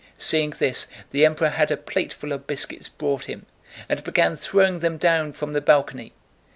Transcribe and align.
Seeing 0.17 0.49
this 0.57 0.87
the 1.11 1.23
Emperor 1.27 1.49
had 1.49 1.69
a 1.69 1.77
plateful 1.77 2.31
of 2.31 2.47
biscuits 2.47 2.89
brought 2.89 3.25
him 3.25 3.45
and 3.87 4.03
began 4.03 4.35
throwing 4.35 4.79
them 4.79 4.97
down 4.97 5.31
from 5.31 5.53
the 5.53 5.61
balcony. 5.61 6.11